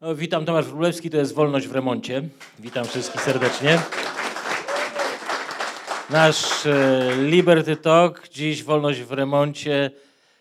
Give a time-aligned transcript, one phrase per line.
[0.00, 2.22] No, witam, Tomasz Wróblewski, to jest Wolność w Remoncie.
[2.58, 3.78] Witam wszystkich serdecznie.
[6.10, 9.90] Nasz e, Liberty Talk, dziś Wolność w Remoncie,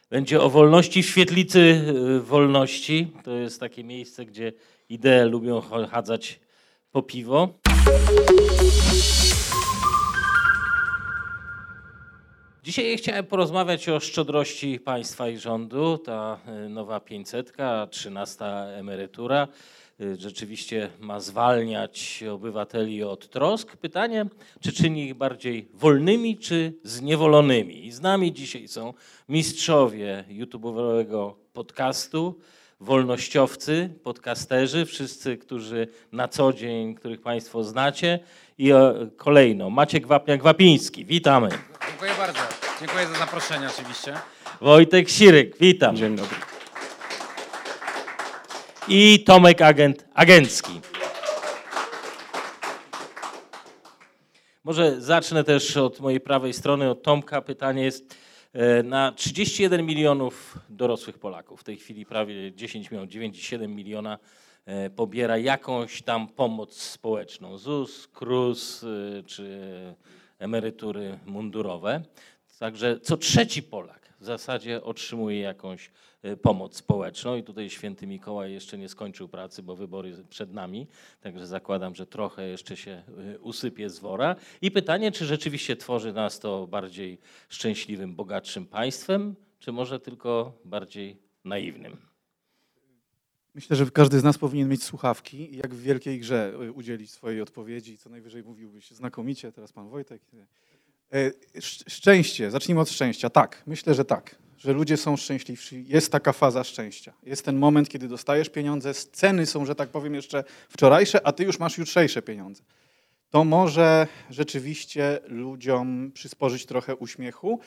[0.09, 1.81] będzie o wolności świetlicy
[2.17, 3.11] e, wolności.
[3.23, 4.53] To jest takie miejsce, gdzie
[4.89, 5.61] idee lubią
[5.91, 6.39] chadzać
[6.91, 7.49] po piwo.
[12.67, 15.97] Dzisiaj chciałem porozmawiać o szczodrości państwa i rządu.
[15.97, 17.53] Ta y, nowa 500,
[17.89, 18.45] 13
[18.79, 19.47] emerytura
[20.01, 23.77] y, rzeczywiście ma zwalniać obywateli od trosk.
[23.77, 24.25] Pytanie,
[24.59, 27.85] czy czyni ich bardziej wolnymi, czy zniewolonymi?
[27.85, 28.93] I z nami dzisiaj są
[29.29, 32.39] mistrzowie YouTube'owego podcastu,
[32.79, 38.19] wolnościowcy, podcasterzy, wszyscy, którzy na co dzień, których Państwo znacie.
[38.57, 38.71] I
[39.17, 41.05] kolejno Maciek Wapniak-Wapiński.
[41.05, 41.49] Witamy.
[41.87, 42.56] Dziękuję bardzo.
[42.79, 44.13] Dziękuję za zaproszenie oczywiście.
[44.61, 45.95] Wojtek Siryk, witam.
[45.95, 46.35] Dzień dobry.
[48.87, 50.81] I Tomek Agent Agencki.
[54.63, 57.41] Może zacznę też od mojej prawej strony, od Tomka.
[57.41, 58.15] Pytanie jest
[58.53, 61.61] e, na 31 milionów dorosłych Polaków.
[61.61, 64.17] W tej chwili prawie 10 milionów, 9,7 miliona
[64.65, 67.57] e, pobiera jakąś tam pomoc społeczną.
[67.57, 69.59] ZUS, KRUS e, czy
[70.39, 72.01] emerytury mundurowe.
[72.59, 75.91] Także co trzeci Polak w zasadzie otrzymuje jakąś
[76.25, 80.87] y, pomoc społeczną i tutaj święty Mikołaj jeszcze nie skończył pracy, bo wybory przed nami,
[81.21, 83.03] także zakładam, że trochę jeszcze się
[83.35, 84.35] y, usypie z wora.
[84.61, 87.19] I pytanie, czy rzeczywiście tworzy nas to bardziej
[87.49, 91.97] szczęśliwym, bogatszym państwem, czy może tylko bardziej naiwnym?
[93.55, 97.41] Myślę, że każdy z nas powinien mieć słuchawki jak w wielkiej grze y, udzielić swojej
[97.41, 97.97] odpowiedzi.
[97.97, 100.21] Co najwyżej mówiłbyś znakomicie, teraz pan Wojtek.
[101.13, 101.31] E,
[101.87, 103.29] szczęście, zacznijmy od szczęścia.
[103.29, 105.85] Tak, myślę, że tak, że ludzie są szczęśliwsi.
[105.87, 107.13] Jest taka faza szczęścia.
[107.23, 111.43] Jest ten moment, kiedy dostajesz pieniądze, ceny są, że tak powiem, jeszcze wczorajsze, a ty
[111.43, 112.63] już masz jutrzejsze pieniądze.
[113.29, 117.59] To może rzeczywiście ludziom przysporzyć trochę uśmiechu.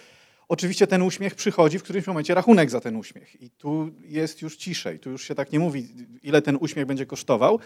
[0.49, 3.43] Oczywiście ten uśmiech przychodzi w którymś momencie rachunek za ten uśmiech.
[3.43, 4.99] I tu jest już ciszej.
[4.99, 5.89] Tu już się tak nie mówi,
[6.23, 7.61] ile ten uśmiech będzie kosztował,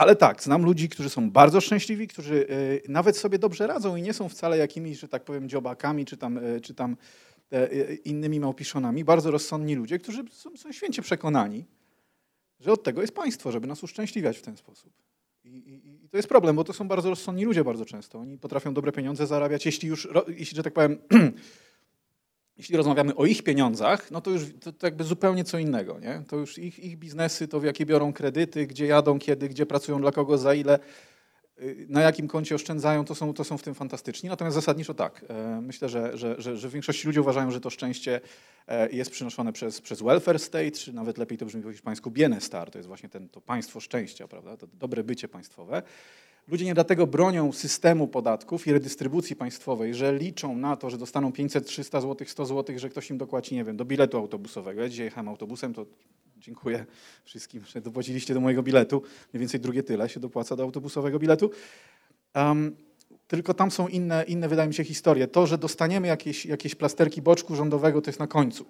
[0.00, 4.02] ale tak, znam ludzi, którzy są bardzo szczęśliwi, którzy e, nawet sobie dobrze radzą i
[4.02, 6.96] nie są wcale jakimiś, że tak powiem, dziobakami czy tam, e, czy tam
[7.52, 9.04] e, innymi małpiszonami.
[9.04, 11.64] Bardzo rozsądni ludzie, którzy są, są święcie przekonani,
[12.60, 14.92] że od tego jest państwo, żeby nas uszczęśliwiać w ten sposób.
[15.44, 18.18] I, i, I, to jest problem, bo to są bardzo rozsądni ludzie bardzo często.
[18.18, 20.98] Oni potrafią dobre pieniądze zarabiać, jeśli już, jeśli, że tak powiem,
[22.60, 25.98] jeśli rozmawiamy o ich pieniądzach, no to już to, to, jakby zupełnie co innego.
[25.98, 26.22] Nie?
[26.28, 30.00] To już ich, ich biznesy, to w jakie biorą kredyty, gdzie jadą, kiedy, gdzie pracują,
[30.00, 30.78] dla kogo, za ile,
[31.62, 34.28] y, na jakim koncie oszczędzają, to są, to są w tym fantastyczni.
[34.28, 35.24] Natomiast zasadniczo tak.
[35.28, 38.20] E, myślę, że, że, że, że większość ludzi uważają, że to szczęście
[38.68, 42.70] e, jest przynoszone przez, przez welfare state, czy nawet lepiej to brzmi po hiszpańsku bienestar.
[42.70, 44.56] To jest właśnie ten, to państwo szczęścia, prawda?
[44.56, 45.82] to dobre bycie państwowe.
[46.48, 51.32] Ludzie nie dlatego bronią systemu podatków i redystrybucji państwowej, że liczą na to, że dostaną
[51.32, 54.82] 500, 300 zł, 100 zł, że ktoś im dokładzi, nie wiem, do biletu autobusowego.
[54.82, 55.86] Ja dzisiaj jechałem autobusem, to
[56.38, 56.86] dziękuję
[57.24, 59.02] wszystkim, że dopłaciliście do mojego biletu.
[59.32, 61.50] Mniej więcej drugie tyle się dopłaca do autobusowego biletu.
[62.34, 62.76] Um,
[63.28, 65.28] tylko tam są inne, inne, wydaje mi się, historie.
[65.28, 68.66] To, że dostaniemy jakieś, jakieś plasterki boczku rządowego, to jest na końcu.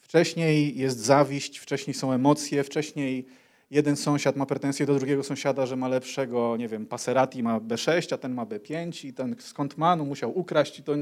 [0.00, 3.26] Wcześniej jest zawiść, wcześniej są emocje, wcześniej
[3.70, 8.14] jeden sąsiad ma pretensje do drugiego sąsiada, że ma lepszego, nie wiem, Passerati ma B6,
[8.14, 10.78] a ten ma B5 i ten skąd ma, no musiał ukraść.
[10.78, 10.92] I to,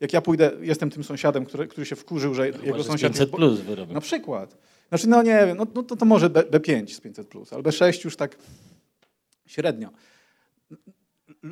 [0.00, 3.12] jak ja pójdę, jestem tym sąsiadem, który, który się wkurzył, że no, jego sąsiad...
[3.12, 3.94] 500 plus wyrobił.
[3.94, 4.56] Na przykład.
[4.88, 7.62] Znaczy, no nie wiem, no, no to, to może B, B5 z 500 plus, ale
[7.62, 8.36] B6 już tak
[9.46, 9.90] średnio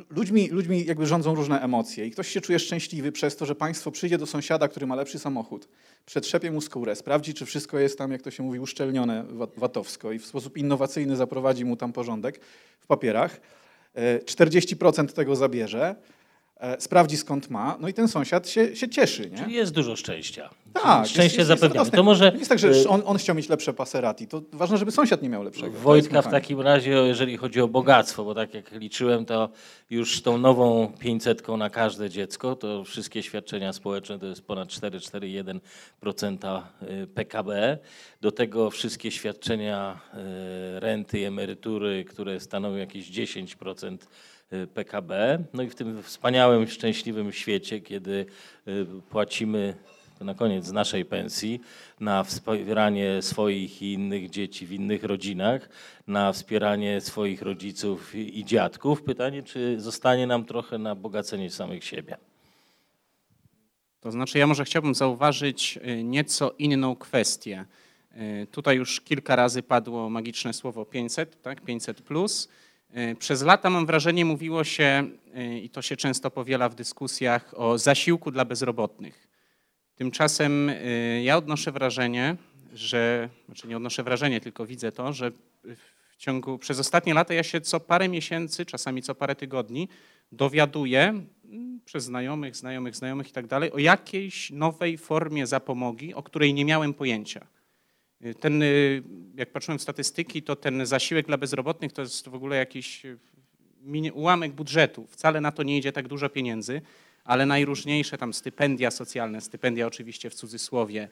[0.09, 3.91] ludźmi, ludźmi jakby rządzą różne emocje i ktoś się czuje szczęśliwy przez to, że państwo
[3.91, 5.67] przyjdzie do sąsiada, który ma lepszy samochód,
[6.05, 9.25] przetrzepie mu skórę, sprawdzi, czy wszystko jest tam, jak to się mówi, uszczelnione
[9.57, 12.39] watowsko i w sposób innowacyjny zaprowadzi mu tam porządek
[12.79, 13.41] w papierach.
[13.95, 15.95] 40% e, tego zabierze,
[16.79, 19.29] sprawdzi skąd ma, no i ten sąsiad się, się cieszy.
[19.29, 19.37] Nie?
[19.37, 20.49] Czyli jest dużo szczęścia.
[20.73, 21.91] Tak, szczęście jest, zapewniamy.
[21.91, 22.31] To może...
[22.31, 25.21] Nie jest tak, że y- on, on, chciał mieć lepsze Passerati, to ważne, żeby sąsiad
[25.21, 25.79] nie miał lepszego.
[25.79, 29.49] Wojtka w takim razie, jeżeli chodzi o bogactwo, bo tak jak liczyłem, to
[29.89, 36.61] już tą nową 500 na każde dziecko, to wszystkie świadczenia społeczne to jest ponad 4,41%
[36.81, 37.77] y, PKB.
[38.21, 39.99] Do tego wszystkie świadczenia
[40.75, 43.97] renty i emerytury, które stanowią jakieś 10% Y,
[44.73, 45.43] PKB.
[45.53, 48.25] No i w tym wspaniałym, szczęśliwym świecie, kiedy
[48.67, 49.75] y, płacimy
[50.21, 51.61] na koniec z naszej pensji
[51.99, 55.69] na wspieranie swoich i innych dzieci w innych rodzinach,
[56.07, 59.03] na wspieranie swoich rodziców i dziadków.
[59.03, 62.17] Pytanie, czy zostanie nam trochę na bogacenie samych siebie?
[63.99, 67.65] To znaczy, ja może chciałbym zauważyć y, nieco inną kwestię.
[68.51, 71.61] Tutaj już kilka razy padło magiczne słowo 500, tak?
[71.61, 72.49] 500 plus.
[72.95, 77.53] E, Przez lata mam wrażenie mówiło się, e, i to się często powiela w dyskusjach,
[77.57, 79.27] o zasiłku dla bezrobotnych.
[79.95, 82.35] Tymczasem e, ja odnoszę wrażenie,
[82.73, 85.31] że, znaczy nie odnoszę wrażenie, tylko widzę to, że
[86.11, 89.89] w ciągu, przez ostatnie lata ja się co parę miesięcy, czasami co parę tygodni
[90.31, 91.21] dowiaduję
[91.85, 96.65] przez znajomych, znajomych, znajomych i tak dalej o jakiejś nowej formie zapomogi, o której nie
[96.65, 97.47] miałem pojęcia.
[98.21, 99.03] Y, Ten, y,
[99.35, 103.17] jak patrzyłem w statystyki, to ten zasiłek dla bezrobotnych to jest w ogóle jakiś y,
[104.13, 105.07] ułamek budżetu.
[105.09, 106.81] Wcale na to nie idzie tak dużo pieniędzy,
[107.23, 111.07] ale najróżniejsze tam stypendia socjalne, stypendia oczywiście w cudzysłowie,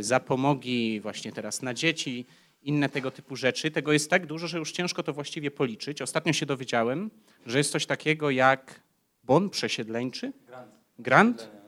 [0.00, 2.26] zapomogi właśnie teraz na dzieci,
[2.62, 3.70] inne tego typu rzeczy.
[3.70, 6.02] Tego jest tak dużo, że już ciężko to właściwie policzyć.
[6.02, 7.10] Ostatnio się dowiedziałem,
[7.46, 8.80] że jest coś takiego jak
[9.24, 10.32] bon przesiedleńczy.
[10.46, 10.70] Grant?
[10.98, 11.59] Grant.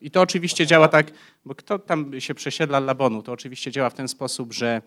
[0.00, 1.10] I to oczywiście działa tak,
[1.44, 4.82] bo kto tam się przesiedla dla bonu, to oczywiście działa w ten sposób, że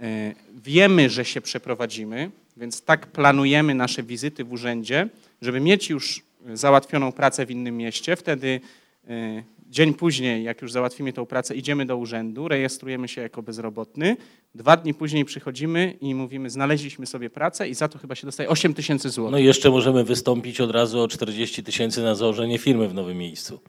[0.00, 5.08] e, wiemy, że się przeprowadzimy, więc tak planujemy nasze wizyty w urzędzie,
[5.42, 6.22] żeby mieć już
[6.54, 8.16] załatwioną pracę w innym mieście.
[8.16, 8.60] Wtedy
[9.08, 14.16] e, dzień później, jak już załatwimy tą pracę, idziemy do urzędu, rejestrujemy się jako bezrobotny.
[14.54, 18.48] Dwa dni później przychodzimy i mówimy, znaleźliśmy sobie pracę i za to chyba się dostaje
[18.48, 19.32] 8 tysięcy złotych.
[19.32, 23.18] No i jeszcze możemy wystąpić od razu o 40 tysięcy na założenie firmy w nowym
[23.18, 23.60] miejscu.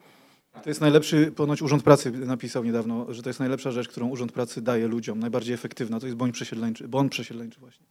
[0.52, 4.32] To jest najlepszy, ponoć Urząd Pracy napisał niedawno, że to jest najlepsza rzecz, którą Urząd
[4.32, 7.86] Pracy daje ludziom, najbardziej efektywna, to jest bon przesiedleńczy, bon przesiedleńczy właśnie.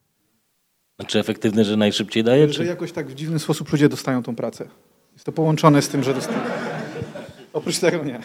[1.08, 2.48] Czy efektywny, że najszybciej daje?
[2.48, 2.66] Że Czy...
[2.66, 4.68] jakoś tak w dziwny sposób ludzie dostają tą pracę.
[5.14, 6.40] Jest to połączone z tym, że dostają.
[7.54, 8.20] Oprócz tego nie.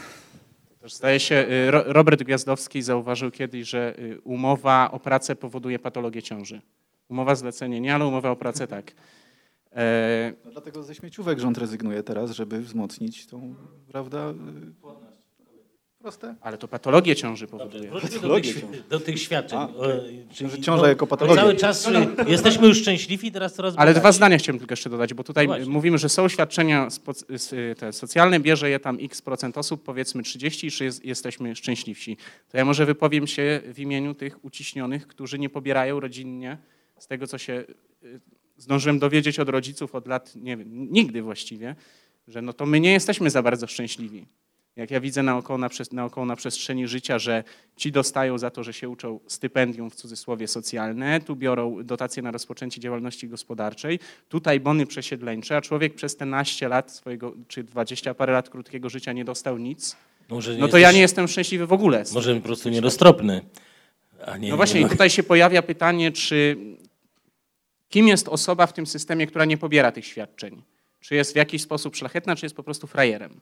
[0.86, 6.22] Zdaje się, y, Ro- Robert Gwiazdowski zauważył kiedyś, że y, umowa o pracę powoduje patologię
[6.22, 6.60] ciąży.
[7.08, 8.92] Umowa zlecenie nie, ale umowa o pracę tak.
[9.76, 13.54] E, No dlatego ze śmieciówek rząd rezygnuje teraz, żeby wzmocnić tą,
[13.88, 14.30] prawda?
[14.30, 14.86] y,
[15.98, 16.34] Proste.
[16.40, 17.90] ale to patologię ciąży powoduje.
[17.90, 18.82] Wróćmy do Patologię tych, ciąży.
[18.90, 19.58] do tych świadczeń.
[19.58, 19.68] A,
[20.34, 21.42] czyli- że ciąża jako patologia.
[21.42, 21.92] Cały czas y,
[22.26, 25.54] jesteśmy już szczęśliwi, teraz coraz Ale dwa zdania chciałem tylko jeszcze dodać, bo tutaj No
[25.54, 25.72] właśnie.
[25.72, 26.88] mówimy, że są świadczenia
[27.52, 32.16] y, te socjalne, bierze je tam x procent osób, powiedzmy 30 i jest, jesteśmy szczęśliwsi.
[32.48, 36.58] To ja może wypowiem się w imieniu tych uciśnionych, którzy nie pobierają rodzinnie
[36.98, 37.64] z tego, co się
[38.04, 38.20] y,
[38.56, 41.74] zdążyłem dowiedzieć od rodziców od lat, nie wiem, nigdy właściwie,
[42.28, 44.26] że no to my nie jesteśmy za bardzo szczęśliwi.
[44.76, 47.44] Jak ja widzę naokoło na, naokoło na przestrzeni życia, że
[47.76, 52.30] ci dostają za to, że się uczą stypendium w cudzysłowie socjalne, tu biorą dotacje na
[52.30, 53.98] rozpoczęcie działalności gospodarczej,
[54.28, 58.88] tutaj bony przesiedleńcze, a człowiek przez te naście lat swojego, czy dwadzieścia parę lat krótkiego
[58.88, 59.96] życia nie dostał nic,
[60.28, 62.04] Może nie no to ja jesteś- nie jestem szczęśliwy w ogóle.
[62.14, 63.40] Może po prostu nieroztropny.
[64.26, 66.56] A nie, No właśnie, nie i tutaj się pojawia pytanie, czy
[67.88, 70.62] kim jest osoba w tym systemie, która nie pobiera tych świadczeń?
[71.00, 73.40] Czy jest w jakiś sposób szlachetna, czy jest po prostu frajerem?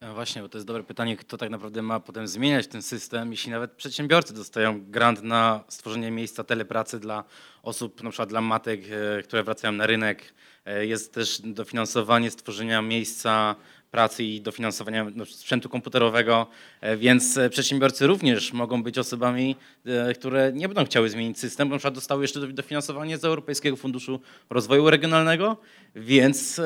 [0.00, 3.30] E, Właśnie, bo to jest dobre pytanie, kto tak naprawdę ma potem zmieniać ten system,
[3.30, 7.24] jeśli nawet przedsiębiorcy dostają grant na stworzenie miejsca telepracy dla
[7.62, 8.80] osób, na przykład dla matek,
[9.18, 10.34] e, które wracają na rynek.
[10.64, 13.56] E, Jest też dofinansowanie stworzenia miejsca
[13.94, 16.46] pracy i dofinansowania no, sprzętu komputerowego,
[16.80, 19.56] e, więc e, przedsiębiorcy również mogą być osobami,
[19.86, 23.76] e, które nie będą chciały zmienić system, bo na przykład dostały jeszcze dofinansowanie z Europejskiego
[23.76, 24.20] Funduszu
[24.50, 25.56] Rozwoju Regionalnego,
[25.94, 26.60] więc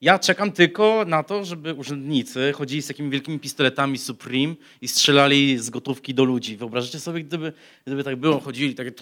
[0.00, 5.58] ja czekam tylko na to, żeby urzędnicy chodzili z takimi wielkimi pistoletami Supreme i strzelali
[5.58, 6.56] z gotówki do ludzi.
[6.56, 7.52] Wyobrażacie sobie, gdyby,
[7.86, 8.92] gdyby tak było, chodzili takie...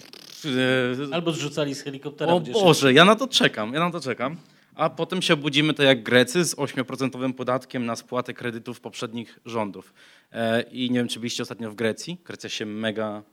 [1.11, 2.33] Albo zrzucali z helikoptera.
[2.33, 4.37] O Boże, ja na to czekam, ja na to czekam.
[4.77, 9.93] A potem się obudzimy to jak Grecy z 8% podatkiem na spłatę kredytów poprzednich rządów.
[10.31, 12.17] E, I nie wiem, czy byliście ostatnio w Grecji.
[12.25, 13.23] Grecja się mega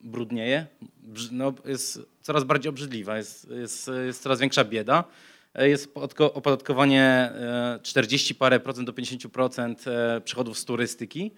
[0.00, 0.66] brudnieje.
[1.32, 5.04] No, jest coraz bardziej obrzydliwa, jest, jest, jest coraz większa bieda.
[5.54, 11.34] E, Jest podatko- opodatkowanie e, 40 parę procent do 50% e, przychodów z turystyki, e,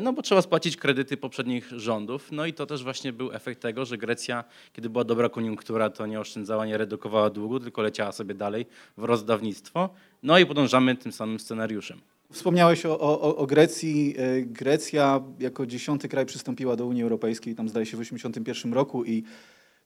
[0.00, 2.32] no bo trzeba spłacić kredyty poprzednich rządów.
[2.32, 6.06] No i to też właśnie był efekt tego, że Grecja, kiedy była dobra koniunktura, to
[6.06, 9.88] nie oszczędzała, nie redukowała długu, tylko leciała sobie dalej w rozdawnictwo.
[10.22, 12.00] No i podążamy tym samym scenariuszem.
[12.32, 14.14] Wspomniałeś o, o, o Grecji.
[14.18, 19.04] E, Grecja jako dziesiąty kraj przystąpiła do Unii Europejskiej, tam zdaje się w 1981 roku
[19.04, 19.24] i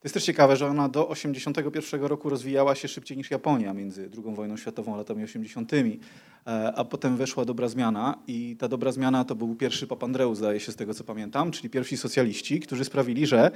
[0.03, 4.11] to jest też ciekawe, że ona do 1981 roku rozwijała się szybciej niż Japonia między
[4.25, 8.93] II wojną światową a latami 80., e, a potem weszła dobra zmiana i ta dobra
[8.93, 12.85] zmiana to był pierwszy Papandreou, zdaje się z tego co pamiętam, czyli pierwsi socjaliści, którzy
[12.85, 13.51] sprawili, że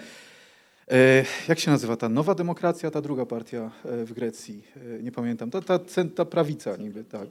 [0.91, 4.63] e, jak się nazywa ta nowa demokracja, ta druga partia e, w Grecji?
[5.03, 5.51] Nie pamiętam.
[5.51, 5.79] Ta, ta,
[6.17, 7.29] ta prawica niby, tak.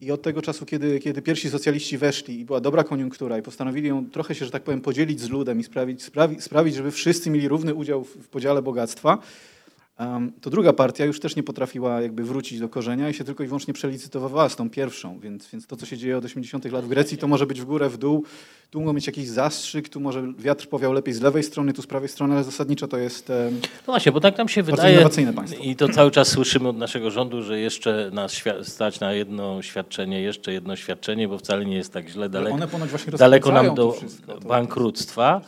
[0.00, 3.88] I od tego czasu, kiedy, kiedy pierwsi socjaliści weszli i była dobra koniunktura i postanowili
[3.88, 7.30] ją trochę się, że tak powiem, podzielić z ludem i sprawić, sprawi, sprawić żeby wszyscy
[7.30, 9.18] mieli równy udział w, w podziale bogactwa,
[10.40, 13.46] to druga partia już też nie potrafiła jakby wrócić do korzenia i się tylko i
[13.46, 16.88] wyłącznie przelicytowała z tą pierwszą, więc, więc to, co się dzieje od 80 lat w
[16.88, 18.24] Grecji, to może być w górę, w dół,
[18.70, 21.86] tu mogą mieć jakiś zastrzyk, tu może wiatr powiał lepiej z lewej strony, tu z
[21.86, 23.28] prawej strony, ale zasadniczo to jest...
[23.86, 25.62] No właśnie, bo tak nam się wydaje innowacyjne państwo.
[25.64, 30.22] i to cały czas słyszymy od naszego rządu, że jeszcze nas stać na jedno świadczenie,
[30.22, 32.58] jeszcze jedno świadczenie, bo wcale nie jest tak źle, daleko,
[33.18, 33.94] daleko nam do
[34.48, 35.40] bankructwa.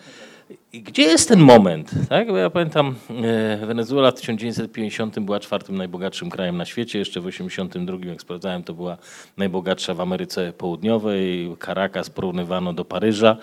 [0.73, 1.90] I gdzie jest ten moment?
[2.09, 2.28] Tak?
[2.28, 7.25] Bo ja pamiętam, e, Wenezuela w 1950 była czwartym najbogatszym krajem na świecie, jeszcze w
[7.25, 8.97] 1982, jak sprawdzałem, to była
[9.37, 13.37] najbogatsza w Ameryce Południowej, Caracas porównywano do Paryża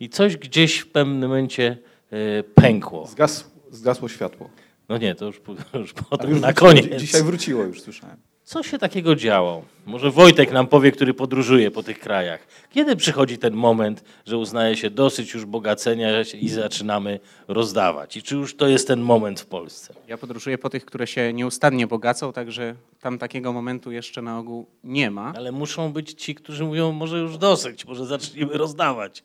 [0.00, 1.78] i coś gdzieś w pewnym momencie
[2.10, 3.06] e, pękło.
[3.06, 4.50] Zgas, zgasło światło.
[4.88, 5.40] No nie, to już,
[5.74, 7.00] już potem już na koniec.
[7.00, 8.29] Dzisiaj wróciło, już słyszałem.
[8.50, 9.62] Co się takiego działo?
[9.86, 12.46] Może Wojtek nam powie, który podróżuje po tych krajach.
[12.70, 16.08] Kiedy przychodzi ten moment, że uznaje się dosyć już bogacenia
[16.40, 18.16] i zaczynamy rozdawać?
[18.16, 19.94] I czy już to jest ten moment w Polsce?
[20.08, 24.66] Ja podróżuję po tych, które się nieustannie bogacą, także tam takiego momentu jeszcze na ogół
[24.84, 25.32] nie ma.
[25.36, 29.24] Ale muszą być ci, którzy mówią, może już dosyć, może zacznijmy rozdawać.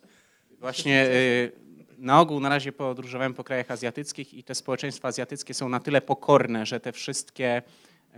[0.60, 1.52] Właśnie y,
[1.98, 6.02] na ogół na razie podróżowałem po krajach azjatyckich i te społeczeństwa azjatyckie są na tyle
[6.02, 7.62] pokorne, że te wszystkie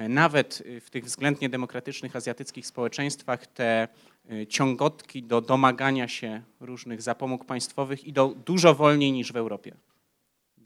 [0.09, 3.87] nawet y, w tych względnie demokratycznych azjatyckich społeczeństwach te
[4.31, 9.75] y, ciągotki do domagania się różnych zapomóg państwowych idą dużo wolniej niż w Europie.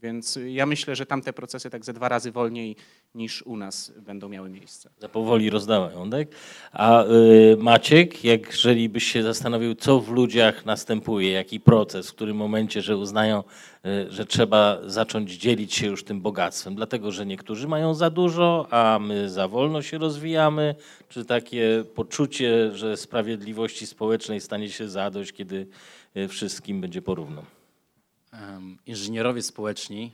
[0.02, 2.76] Więc ja myślę, że tamte procesy tak ze dwa razy wolniej
[3.14, 4.90] niż u nas będą miały miejsce.
[4.98, 5.50] Za powoli
[6.10, 6.28] tak?
[6.72, 12.36] A y, Maciek, jeżeli byś się zastanowił, co w ludziach następuje, jaki proces, w którym
[12.36, 13.44] momencie, że uznają,
[13.86, 18.66] y, że trzeba zacząć dzielić się już tym bogactwem, dlatego że niektórzy mają za dużo,
[18.70, 20.74] a my za wolno się rozwijamy,
[21.08, 25.66] czy takie poczucie, że sprawiedliwości społecznej stanie się zadość, kiedy
[26.16, 27.61] y, wszystkim będzie porówno?
[28.86, 30.12] Inżynierowie społeczni,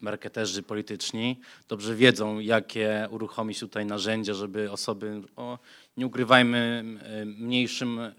[0.00, 5.58] marketerzy polityczni dobrze wiedzą, jakie uruchomić tutaj narzędzia, żeby osoby, o,
[5.96, 6.84] nie ukrywajmy,
[7.26, 8.12] mniejszym e,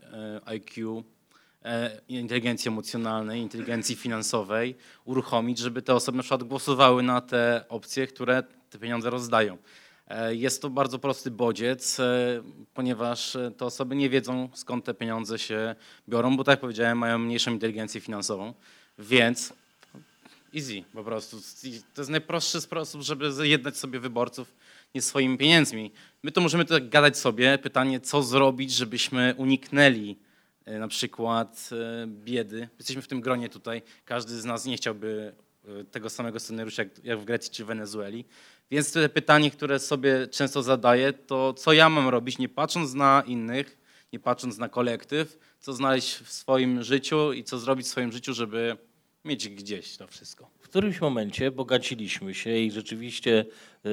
[0.46, 1.04] IQ,
[1.66, 8.08] e, inteligencji emocjonalnej, inteligencji finansowej uruchomić, żeby te osoby na przykład głosowały na te opcje,
[8.08, 9.58] które te pieniądze rozdają.
[10.08, 11.98] E, jest to bardzo prosty bodziec,
[12.74, 15.76] ponieważ te osoby nie wiedzą, skąd te pieniądze się
[16.10, 18.54] biorą, bo tak jak powiedziałem, mają mniejszą inteligencję finansową.
[19.00, 19.54] Więc
[20.56, 21.42] easy po prostu.
[21.94, 24.54] To jest najprostszy sposób, żeby zjednać sobie wyborców
[24.96, 25.92] nie swoimi pieniędzmi.
[26.24, 27.58] My to możemy tak gadać sobie.
[27.58, 30.16] Pytanie, co zrobić, żebyśmy uniknęli
[30.66, 32.70] e, na przykład e, biedy.
[32.78, 33.82] Jesteśmy w tym gronie tutaj.
[34.06, 35.34] Każdy z nas nie chciałby
[35.68, 38.26] e, tego samego scenariusza jak w Grecji czy Wenezueli.
[38.72, 43.24] Więc to pytanie, które sobie często zadaję, to co ja mam robić, nie patrząc na
[43.28, 43.78] innych,
[44.14, 48.34] nie patrząc na kolektyw, co znaleźć w swoim życiu i co zrobić w swoim życiu,
[48.34, 48.78] żeby
[49.26, 50.50] mieć gdzieś to wszystko.
[50.60, 53.46] W którymś momencie bogaciliśmy się i rzeczywiście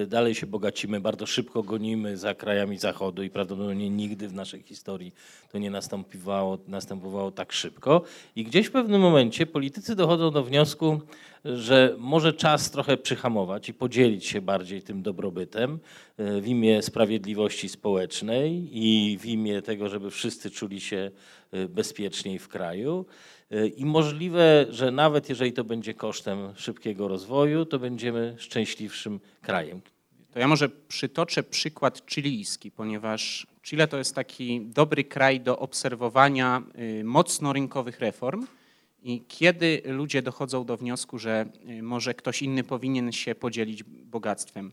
[0.07, 5.15] dalej się bogacimy, bardzo szybko gonimy za krajami Zachodu i prawdopodobnie nigdy w naszej historii
[5.53, 8.03] to nie następowało, następowało tak szybko.
[8.37, 11.01] I gdzieś w pewnym momencie politycy dochodzą do wniosku,
[11.45, 15.79] że może czas trochę przyhamować i podzielić się bardziej tym dobrobytem
[16.21, 21.11] y, w imię sprawiedliwości społecznej i w imię tego, żeby wszyscy czuli się
[21.55, 23.07] y, bezpieczniej w kraju.
[23.77, 29.80] I możliwe, że nawet jeżeli to będzie kosztem szybkiego rozwoju, to będziemy szczęśliwszym krajem.
[30.31, 36.63] To ja może przytoczę przykład chilijski, ponieważ Chile to jest taki dobry kraj do obserwowania
[37.01, 38.47] y, mocno rynkowych reform.
[39.03, 44.73] I kiedy ludzie dochodzą do wniosku, że y, może ktoś inny powinien się podzielić bogactwem.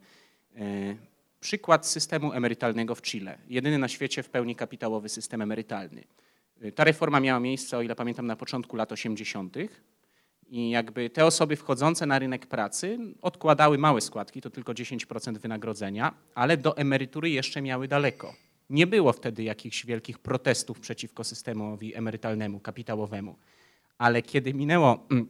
[0.57, 0.97] Y,
[1.39, 3.37] przykład systemu emerytalnego w Chile.
[3.49, 6.03] Jedyny na świecie w pełni kapitałowy system emerytalny.
[6.75, 9.55] Ta reforma miała miejsce, o ile pamiętam, na początku lat 80.
[10.49, 16.13] I jakby te osoby wchodzące na rynek pracy odkładały małe składki, to tylko 10% wynagrodzenia,
[16.35, 18.33] ale do emerytury jeszcze miały daleko.
[18.69, 23.35] Nie było wtedy jakichś wielkich protestów przeciwko systemowi emerytalnemu, kapitałowemu.
[23.97, 25.27] Ale kiedy minęło, mm,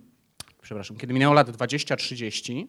[0.62, 2.68] przepraszam, kiedy minęło lat 20-30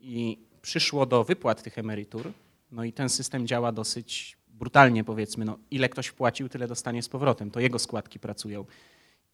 [0.00, 2.32] i przyszło do wypłat tych emerytur,
[2.72, 7.08] no i ten system działa dosyć brutalnie powiedzmy, no, ile ktoś wpłacił, tyle dostanie z
[7.08, 7.50] powrotem.
[7.50, 8.64] To jego składki pracują.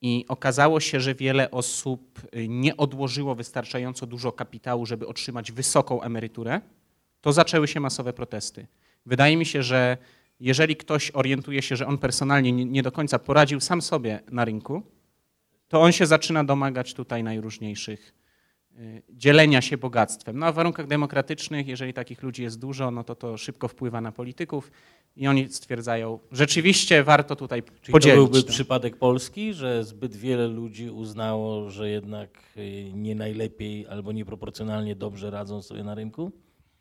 [0.02, 6.02] I okazało się, że wiele osób y, nie odłożyło wystarczająco dużo kapitału, żeby otrzymać wysoką
[6.02, 6.60] emeryturę.
[7.20, 8.66] To zaczęły się masowe protesty.
[9.06, 9.96] Wydaje mi się, że
[10.40, 14.82] jeżeli ktoś orientuje się, że on personalnie nie do końca poradził sam sobie na rynku,
[15.68, 18.25] to on się zaczyna domagać tutaj najróżniejszych
[19.11, 20.38] dzielenia się bogactwem.
[20.38, 24.00] No a w warunkach demokratycznych, jeżeli takich ludzi jest dużo, no to to szybko wpływa
[24.00, 24.71] na polityków
[25.16, 28.16] i oni stwierdzają, rzeczywiście warto tutaj Czyli podzielić.
[28.18, 28.49] to byłby to.
[28.49, 35.30] przypadek Polski, że zbyt wiele ludzi uznało, że jednak y, nie najlepiej albo nieproporcjonalnie dobrze
[35.30, 36.33] radzą sobie na rynku?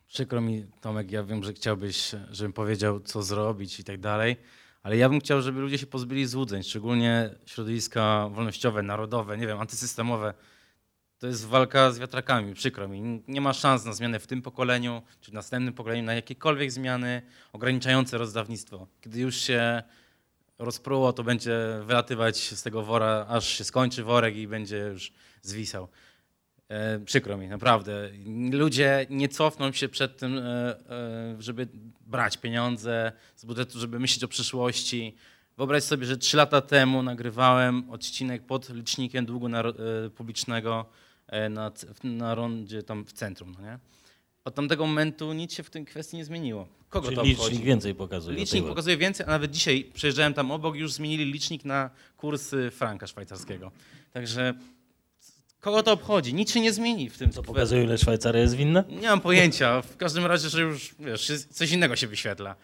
[0.07, 4.35] Przykro mi, Tomek, ja wiem, że chciałbyś, żebym powiedział, co zrobić i tak dalej,
[4.83, 9.59] ale ja bym chciał, żeby ludzie się pozbyli złudzeń, szczególnie środowiska wolnościowe, narodowe, nie wiem,
[9.59, 10.33] antysystemowe.
[11.19, 13.23] To jest walka z wiatrakami, przykro mi.
[13.27, 17.21] Nie ma szans na zmianę w tym pokoleniu, czy w następnym pokoleniu, na jakiekolwiek zmiany
[17.53, 18.87] ograniczające rozdawnictwo.
[19.01, 19.83] Kiedy już się
[20.59, 25.87] rozpruło, to będzie wylatywać z tego wora, aż się skończy worek i będzie już zwisał.
[26.69, 28.09] E, przykro mi, naprawdę.
[28.51, 31.67] Ludzie nie cofną się przed tym, e, e, żeby
[32.01, 35.15] brać pieniądze z budżetu, żeby myśleć o przyszłości.
[35.57, 39.47] Wyobraź sobie, że trzy lata temu nagrywałem odcinek pod licznikiem długu
[40.15, 40.85] publicznego
[41.49, 41.71] na,
[42.03, 43.55] na rondzie tam w centrum.
[43.59, 43.79] No nie?
[44.45, 46.67] Od tamtego momentu nic się w tej kwestii nie zmieniło.
[46.89, 47.63] Kogo Czyli to licznik obchodzi?
[47.63, 48.37] więcej pokazuje.
[48.37, 53.07] Licznik pokazuje więcej, a nawet dzisiaj przejeżdżałem tam obok, już zmienili licznik na kurs franka
[53.07, 53.71] szwajcarskiego.
[54.13, 54.53] Także
[55.65, 56.33] Kogo to obchodzi?
[56.33, 57.31] Nic się nie zmieni w tym.
[57.31, 58.83] Co pokazuje, ile Szwajcaria jest winna?
[58.89, 59.81] Nie mam pojęcia.
[59.81, 62.55] W każdym razie, że już wiesz, coś innego się wyświetla.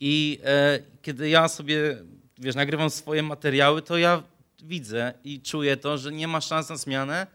[0.00, 1.96] I e, kiedy ja sobie
[2.38, 4.22] wiesz, nagrywam swoje materiały, to ja
[4.62, 7.26] widzę i czuję to, że nie ma szans na zmianę e,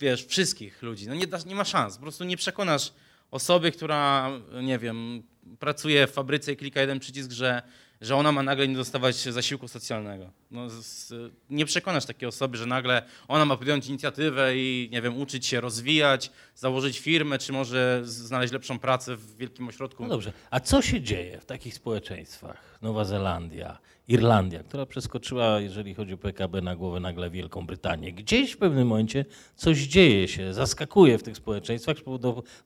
[0.00, 1.08] wiesz, wszystkich ludzi.
[1.08, 1.96] No nie, nie ma szans.
[1.96, 2.92] Po prostu nie przekonasz
[3.30, 4.30] osoby, która,
[4.62, 5.22] nie wiem,
[5.58, 7.62] pracuje w fabryce i klika jeden przycisk, że
[8.00, 10.30] że ona ma nagle nie dostawać zasiłku socjalnego.
[10.50, 11.12] No, z,
[11.50, 15.60] nie przekonasz takiej osoby, że nagle ona ma podjąć inicjatywę i, nie wiem, uczyć się
[15.60, 20.02] rozwijać, założyć firmę, czy może znaleźć lepszą pracę w wielkim ośrodku.
[20.02, 22.78] No dobrze, a co się dzieje w takich społeczeństwach?
[22.82, 28.12] Nowa Zelandia, Irlandia, która przeskoczyła, jeżeli chodzi o PKB, na głowę nagle Wielką Brytanię.
[28.12, 29.24] Gdzieś w pewnym momencie
[29.56, 31.96] coś dzieje się, zaskakuje w tych społeczeństwach,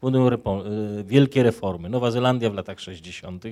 [0.00, 1.88] powodują y, wielkie reformy.
[1.88, 3.44] Nowa Zelandia w latach 60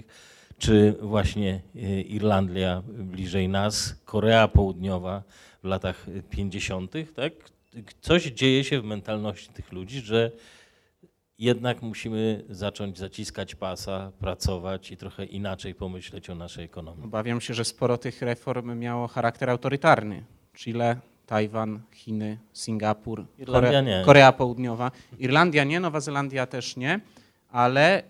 [0.58, 5.22] czy właśnie e, Irlandia bliżej nas, Korea Południowa
[5.62, 7.32] w latach 50., tak?
[8.00, 10.30] Coś dzieje się w mentalności tych ludzi, że
[11.38, 17.04] jednak musimy zacząć zaciskać pasa, pracować i trochę inaczej pomyśleć o naszej ekonomii.
[17.04, 20.24] Obawiam się, że sporo tych reform miało charakter autorytarny.
[20.56, 20.96] Chile,
[21.26, 24.90] Tajwan, Chiny, Singapur, Korea, Korea Południowa.
[25.18, 27.00] Irlandia nie, Nowa Zelandia też nie,
[27.48, 28.02] ale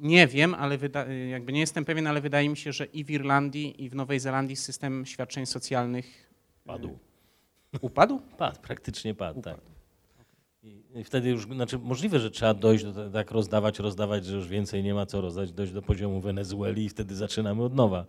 [0.00, 3.04] nie wiem, ale wyda, y, jakby nie jestem pewien, ale wydaje mi się, że i
[3.04, 6.98] w Irlandii, i w Nowej Zelandii system świadczeń socjalnych y, padł.
[7.80, 8.20] Upadł?
[8.38, 9.56] Padł, praktycznie padł, upadł.
[9.56, 9.78] tak.
[10.94, 14.82] I wtedy już, znaczy możliwe, że trzeba dojść do tak rozdawać, rozdawać, że już więcej
[14.82, 18.06] nie ma co rozdać, dojść do poziomu Wenezueli i wtedy zaczynamy od nowa.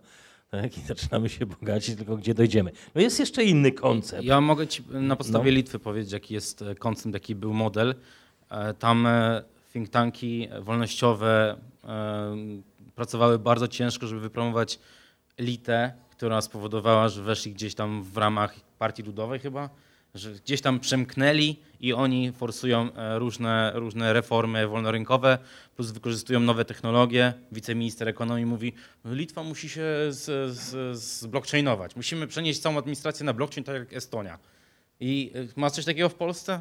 [0.50, 0.78] Tak?
[0.78, 2.72] I zaczynamy się bogacić, tylko gdzie dojdziemy.
[2.94, 4.24] No jest jeszcze inny koncept.
[4.24, 5.56] Ja mogę ci na podstawie no.
[5.56, 7.94] Litwy powiedzieć, jaki jest koncept, jaki był model.
[8.50, 11.56] E, tam e, think tanki wolnościowe
[12.94, 14.78] pracowały bardzo ciężko, żeby wypromować
[15.36, 19.70] elitę, która spowodowała, że weszli gdzieś tam w ramach partii ludowej chyba,
[20.14, 25.38] że gdzieś tam przemknęli i oni forsują e, różne, różne reformy wolnorynkowe,
[25.76, 27.32] plus wykorzystują nowe technologie.
[27.52, 28.72] Wiceminister ekonomii mówi,
[29.04, 34.38] Litwa musi się z, z, zblockchainować, musimy przenieść całą administrację na blockchain, tak jak Estonia.
[35.00, 36.60] I e, ma coś takiego w Polsce?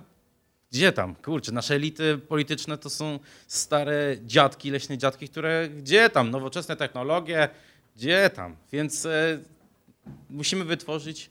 [0.71, 1.15] Gdzie tam?
[1.15, 6.31] Kurczę, nasze elity polityczne to są stare dziadki, leśne dziadki, które gdzie tam?
[6.31, 7.49] Nowoczesne technologie,
[7.95, 8.55] gdzie tam?
[8.71, 9.39] Więc e,
[10.29, 11.29] musimy wytworzyć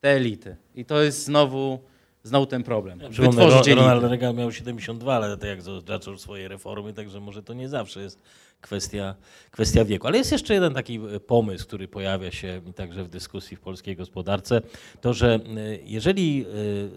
[0.00, 0.56] te elity.
[0.74, 1.80] I to jest znowu,
[2.26, 3.00] znowu ten problem.
[3.00, 7.68] Ja wytworzyć Ronald Reagan miał 72 lat, jak zaczął swoje reformy, także może to nie
[7.68, 8.22] zawsze jest
[8.60, 9.14] kwestia,
[9.50, 10.06] kwestia wieku.
[10.06, 13.96] Ale jest jeszcze jeden taki e, pomysł, który pojawia się także w dyskusji w polskiej
[13.96, 14.60] gospodarce,
[15.00, 15.40] to że e,
[15.84, 16.46] jeżeli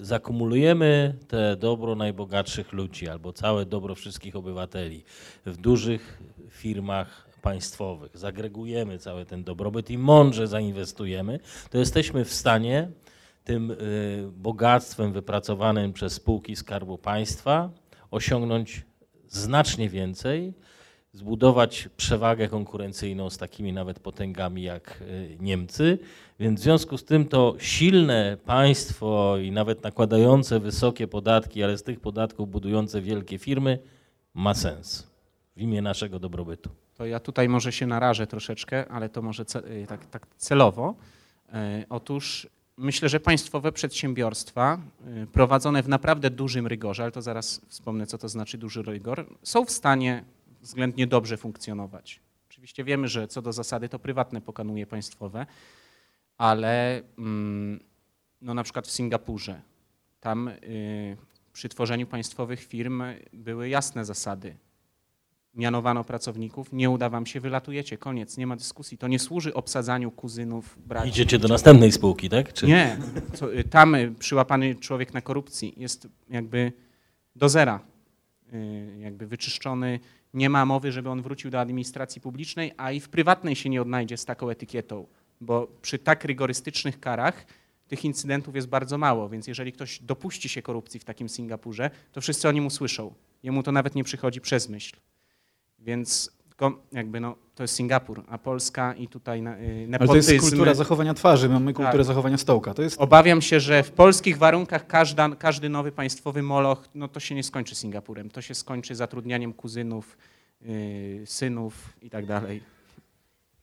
[0.02, 5.04] e, zakumulujemy te dobro najbogatszych ludzi albo całe dobro wszystkich obywateli
[5.46, 6.18] w dużych
[6.50, 11.40] firmach państwowych, zagregujemy cały ten dobrobyt i mądrze zainwestujemy,
[11.70, 12.90] to jesteśmy w stanie
[13.44, 13.76] tym
[14.32, 17.70] bogactwem wypracowanym przez spółki Skarbu Państwa
[18.12, 18.86] osiągnąć
[19.28, 20.54] znacznie więcej
[21.14, 26.00] zbudować przewagę konkurencyjną z takimi nawet potęgami jak y, Niemcy.
[26.40, 31.84] Więc w związku z tym to silne państwo i nawet nakładające wysokie podatki, ale z
[31.84, 33.80] tych podatków budujące wielkie firmy
[34.34, 35.08] ma sens
[35.56, 36.70] w imię naszego dobrobytu.
[36.96, 40.96] To ja tutaj może się narażę troszeczkę, ale to może y, tak, tak celowo.
[41.90, 42.48] Otóż
[42.80, 44.82] myślę, że państwowe przedsiębiorstwa
[45.24, 49.26] y, prowadzone w naprawdę dużym rygorze, ale to zaraz wspomnę, co to znaczy duży rygor,
[49.44, 50.24] są w stanie
[50.62, 52.20] względnie dobrze funkcjonować.
[52.50, 55.46] Oczywiście wiemy, że co do zasady to prywatne pokonuje państwowe,
[56.38, 57.80] ale mm,
[58.42, 59.62] no na przykład w Singapurze,
[60.20, 61.18] tam y,
[61.54, 64.56] przy tworzeniu państwowych firm były jasne zasady.
[65.54, 68.98] Mianowano pracowników, nie uda wam się, wylatujecie, koniec, nie ma dyskusji.
[68.98, 71.10] To nie służy obsadzaniu kuzynów, braci.
[71.10, 72.54] Idziecie do następnej spółki, tak?
[72.54, 72.68] Czy...
[72.68, 72.98] Nie,
[73.58, 76.74] y, tam y, przyłapany człowiek na korupcji jest jakby
[77.36, 77.80] do zera
[78.54, 80.00] y, jakby wyczyszczony.
[80.34, 83.82] Nie ma mowy, żeby on wrócił do administracji publicznej, a i w prywatnej się nie
[83.82, 85.08] odnajdzie z taką etykietą,
[85.42, 87.46] bo przy tak rygorystycznych karach
[87.88, 92.22] tych incydentów jest bardzo mało, więc jeżeli ktoś dopuści się korupcji w takim Singapurze, to
[92.22, 93.14] wszyscy o nim usłyszą.
[93.44, 94.96] Jemu to nawet nie przychodzi przez myśl.
[95.82, 96.32] Więc
[96.92, 100.50] jakby no, to jest Singapur, a Polska i tutaj na, y, Ale to jest nepotyzm.
[100.50, 102.06] kultura zachowania twarzy, mamy kulturę Tak.
[102.06, 102.74] zachowania stołka.
[102.74, 107.20] To jest Obawiam się, że w polskich warunkach każda, każdy nowy państwowy moloch, no to
[107.20, 108.30] się nie skończy Singapurem.
[108.30, 110.18] To się skończy zatrudnianiem kuzynów,
[110.62, 112.62] yy, synów i tak dalej.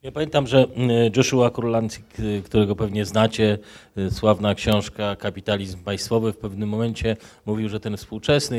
[0.03, 3.59] Ja pamiętam, że y, Joshua Kurlancik, y, którego pewnie znacie,
[3.99, 8.57] y, sławna książka Kapitalizm Państwowy, w pewnym momencie mówił, że ten współczesny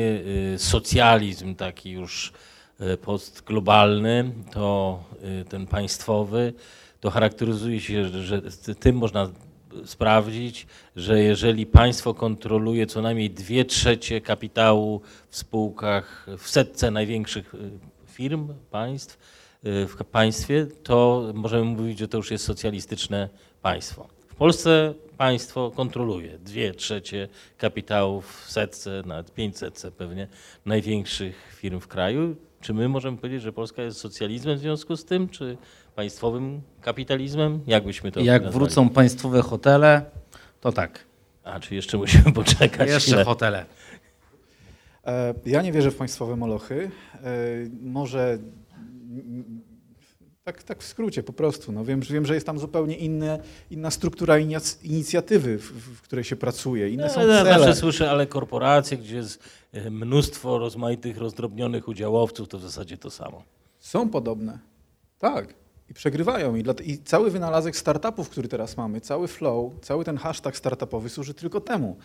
[0.54, 2.32] y, socjalizm, taki już
[2.80, 5.04] y, postglobalny, to
[5.40, 6.52] y, ten państwowy,
[7.00, 8.42] to charakteryzuje się, że,
[8.80, 9.30] tym można
[9.84, 17.54] sprawdzić, że jeżeli państwo kontroluje co najmniej dwie trzecie kapitału w spółkach, w setce największych
[17.54, 17.58] y,
[18.06, 23.28] firm, państw, w państwie, to możemy mówić, że to już jest socjalistyczne
[23.62, 24.08] państwo.
[24.28, 30.28] W Polsce państwo kontroluje dwie trzecie kapitałów w setce, nawet pięćsetce pewnie,
[30.66, 32.36] największych firm w kraju.
[32.60, 35.56] Czy my możemy powiedzieć, że Polska jest socjalizmem w związku z tym, czy
[35.96, 37.60] państwowym kapitalizmem?
[37.66, 38.52] Jak byśmy to Jak nazwali?
[38.64, 40.04] wrócą państwowe hotele,
[40.60, 41.04] to tak.
[41.44, 43.24] A, czy jeszcze musimy poczekać Jeszcze chwilę?
[43.24, 43.66] hotele.
[45.06, 46.90] E, Ja nie wierzę w państwowe molochy.
[47.14, 47.20] E,
[47.82, 48.38] Może
[50.52, 51.72] tak, tak w skrócie po prostu.
[51.72, 53.38] No wiem, że- wiem, że jest tam zupełnie inne,
[53.70, 55.62] inna struktura inic- inicjatywy, w,
[55.98, 56.88] w której się pracuje.
[56.90, 57.58] Inne są No, ja cele.
[57.58, 59.42] zawsze słyszę, ale korporacje, gdzie jest
[59.90, 63.42] mnóstwo rozmaitych, rozdrobnionych udziałowców, to w zasadzie to samo.
[63.78, 64.58] Są podobne.
[65.18, 65.54] Tak.
[65.90, 66.54] I przegrywają.
[66.56, 71.08] I, dlat- I cały wynalazek startupów, który teraz mamy, cały flow, cały ten hashtag startupowy
[71.08, 71.96] służy tylko temu.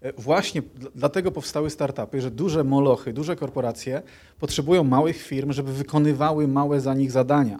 [0.00, 4.02] E, Właśnie dl- dlatego powstały startupy, że duże molochy, duże korporacje
[4.38, 7.58] potrzebują małych firm, żeby wykonywały małe za nich zadania.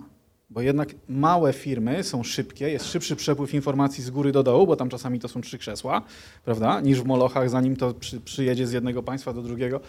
[0.51, 4.77] Bo jednak małe firmy są szybkie, jest szybszy przepływ informacji z góry do dołu, bo
[4.77, 6.03] tam czasami to są trzy krzesła,
[6.45, 9.81] prawda, niż w molochach, zanim to przy, przyjedzie z jednego państwa do drugiego.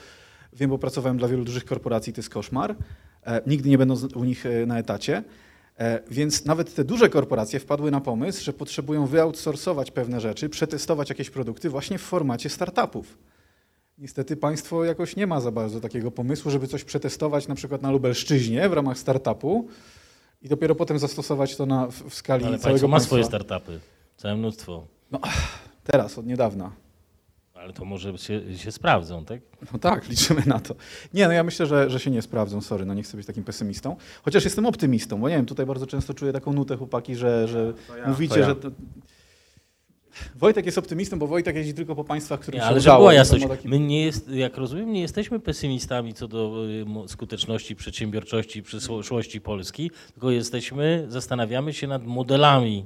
[0.54, 2.76] Wiem, bo pracowałem dla wielu dużych korporacji, to jest koszmar.
[3.26, 5.24] E, nigdy nie będą u nich e, na etacie.
[5.80, 11.10] E, Więc nawet te duże korporacje wpadły na pomysł, że potrzebują wyoutsourcować pewne rzeczy, przetestować
[11.10, 13.18] jakieś produkty właśnie w formacie startupów.
[13.98, 17.92] Niestety państwo jakoś nie ma za bardzo takiego pomysłu, żeby coś przetestować na przykład na
[17.92, 19.68] Lubelszczyźnie w ramach startupu
[20.42, 23.08] i dopiero potem zastosować to na, w, w skali Ale całego ma państwa.
[23.08, 23.80] swoje startupy,
[24.18, 24.88] całe mnóstwo.
[25.84, 26.72] Teraz, od niedawna.
[27.54, 29.42] Ale to może się, się sprawdzą, tak?
[29.74, 30.76] No tak, liczymy na to.
[31.14, 33.44] Nie, no ja myślę, że, że się nie sprawdzą, sorry, no nie chcę być takim
[33.44, 33.96] pesymistą.
[34.24, 37.74] Chociaż jestem optymistą, bo nie wiem, tutaj bardzo często czuję taką nutę chłopaki, że, że
[38.08, 38.46] mówicie, to ja.
[38.46, 38.72] że to...
[40.36, 43.00] Wojtek jest optymistą, bo Wojtek jeździ tylko po państwach, którym Nie, się ale żeby udało.
[43.00, 46.66] była i jasność, my nie jest, jak rozumiem, nie jesteśmy pesymistami co do
[47.06, 52.86] y, skuteczności, przedsiębiorczości, przyszłości Polski, tylko jesteśmy, zastanawiamy się nad modelami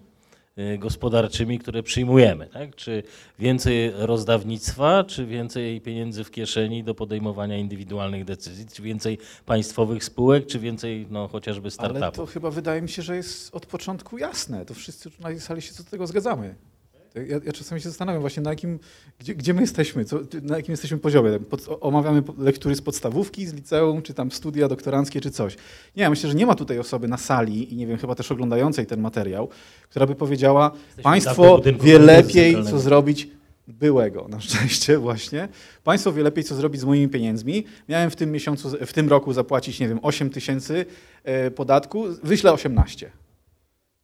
[0.58, 2.48] y, gospodarczymi, które przyjmujemy.
[2.48, 2.76] Tak?
[2.76, 3.04] Czy
[3.40, 10.46] więcej rozdawnictwa, czy więcej pieniędzy w kieszeni do podejmowania indywidualnych decyzji, czy więcej państwowych spółek,
[10.48, 12.16] czy więcej no, chociażby Ale startupów.
[12.16, 14.66] to chyba wydaje mi się, że jest od początku jasne.
[14.66, 16.56] To wszyscy na tej sali się co do tego zgadzamy.
[17.16, 18.80] Ja, ja czasami się zastanawiam właśnie na jakim,
[19.20, 21.40] gdzie, gdzie my jesteśmy, co, na jakim jesteśmy poziomie.
[21.40, 25.56] Pod, omawiamy lektury z podstawówki, z liceum, czy tam studia doktoranckie, czy coś.
[25.96, 28.32] Nie, ja myślę, że nie ma tutaj osoby na sali i nie wiem, chyba też
[28.32, 29.50] oglądającej ten materiał,
[29.90, 33.28] która by powiedziała, dawno państwo wie lepiej, co zrobić
[33.68, 35.48] byłego, na szczęście właśnie.
[35.84, 37.64] Państwo wie lepiej, co zrobić z moimi pieniędzmi.
[37.90, 40.86] Miałem w tym miesiącu, w tym roku zapłacić, nie wiem, 8 tysięcy
[41.24, 43.12] e, podatku, wyślę 18.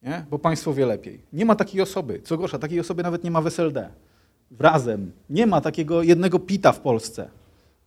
[0.04, 0.26] Nie?
[0.30, 1.22] Bo państwo wie lepiej.
[1.34, 2.22] Nie ma takiej osoby.
[2.24, 3.90] Co gorsza, takiej osoby nawet nie ma w SLD.
[4.60, 5.12] Razem.
[5.30, 7.30] Nie ma takiego jednego pita w Polsce,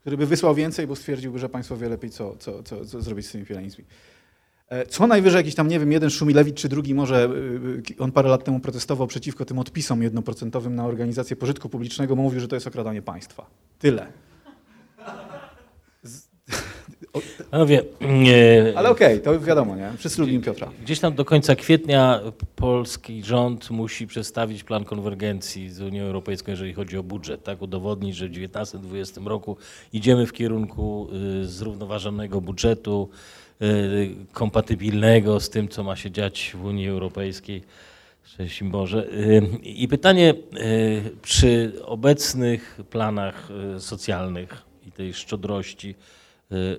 [0.01, 3.27] który by wysłał więcej, bo stwierdziłby, że państwo wie lepiej, co, co, co, co zrobić
[3.27, 3.85] z tymi pieniędzmi.
[4.69, 8.13] E, Co najwyżej jakiś tam, nie wiem, jeden Szumilewicz czy drugi może, y, y, on
[8.13, 12.57] parę lat temu protestował przeciwko tym odpisom jednoprocentowym na organizację pożytku publicznego, mówił, że to
[12.57, 13.47] jest okradanie państwa.
[13.79, 14.07] Tyle.
[17.51, 19.93] Panowie, nie, Ale okej, to wiadomo, nie?
[19.99, 20.71] Wszyscy lubimy Piotra.
[20.83, 22.21] Gdzieś tam do końca kwietnia
[22.57, 27.63] polski rząd musi przedstawić plan konwergencji z Unią Europejską, jeżeli chodzi o budżet, tak?
[27.63, 29.57] Udowodnić, że w 2019-2020 roku
[29.93, 31.09] idziemy w kierunku
[31.43, 33.09] y, zrównoważonego budżetu,
[33.63, 37.63] y, kompatybilnego z tym, co ma się dziać w Unii Europejskiej.
[38.25, 39.07] Szczęść Boże.
[39.13, 40.35] Y, I pytanie,
[41.23, 43.49] przy obecnych planach
[43.79, 45.95] socjalnych i tej szczodrości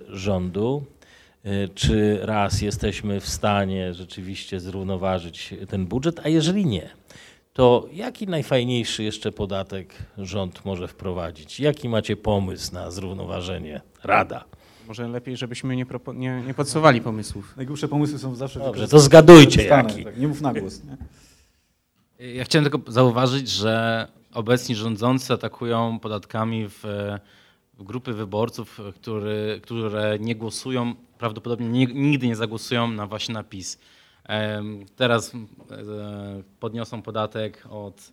[0.10, 0.86] rządu,
[1.46, 6.90] y, czy raz jesteśmy w stanie rzeczywiście zrównoważyć ten budżet, a jeżeli nie,
[7.54, 11.60] to jaki najfajniejszy jeszcze podatek rząd może wprowadzić?
[11.60, 13.82] Jaki macie pomysł na zrównoważenie?
[14.04, 14.46] Rada.
[14.88, 17.54] Może lepiej, żebyśmy nie, propo- nie, nie podsuwali pomysłów.
[17.58, 20.04] Najgłupsze pomysły są zawsze Dobrze, to zgadujcie jaki.
[20.04, 20.82] Tak, nie mów na głos.
[20.84, 20.98] Nie?
[22.34, 26.84] Ja chciałem tylko zauważyć, że obecni rządzący atakują podatkami w
[27.80, 33.80] grupy wyborców, który, które nie głosują, prawdopodobnie nie, nigdy nie zagłosują na właśnie na PiS.
[34.24, 35.32] Em, Teraz
[36.60, 38.12] podniosą podatek od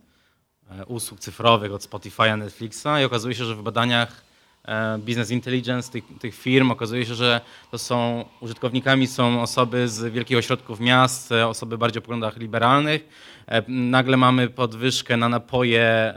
[0.69, 4.23] e, usług cyfrowych, od Spotify'a, Netflixa i okazuje się, że w badaniach
[4.65, 10.13] e, Business Intelligence tych, tych firm okazuje się, że to są użytkownikami są osoby z
[10.13, 13.31] wielkich ośrodków miast, e, osoby bardziej o poglądach liberalnych.
[13.67, 16.13] Nagle mamy podwyżkę na napoje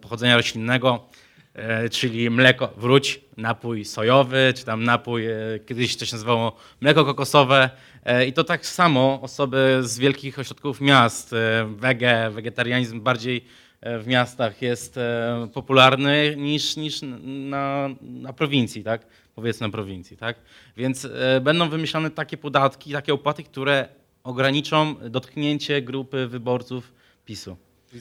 [0.00, 1.08] pochodzenia roślinnego,
[1.90, 7.70] czyli mleko, wróć, napój sojowy, czy tam napój, e, kiedyś to się nazywało mleko kokosowe.
[8.04, 13.44] E, I to tak samo osoby z wielkich ośrodków miast, e, wege, wegetarianizm bardziej
[13.80, 19.06] e, w miastach jest e, popularny niż, niż na, na prowincji, tak?
[19.34, 20.36] Powiedzmy na prowincji, tak?
[20.76, 23.88] Więc e, będą wymyślane takie podatki, takie opłaty, które
[24.24, 26.92] ograniczą dotknięcie grupy wyborców
[27.24, 27.56] PiSu.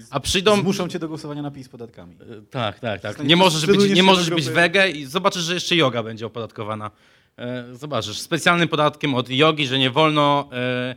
[0.09, 0.61] A przyjdą.
[0.61, 2.15] Zmuszą cię do głosowania na PiS podatkami.
[2.15, 3.11] E, Tak, tak, tak.
[3.11, 6.91] Zostań- Nie możesz być, nie możesz być wege i zobaczysz, że jeszcze yoga będzie opodatkowana.
[7.37, 10.95] E, Zobaczysz, specjalnym podatkiem od jogi, że nie wolno e,